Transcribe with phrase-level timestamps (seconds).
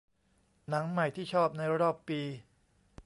[0.69, 2.21] หนังใหม่ที่ชอบในรอบปี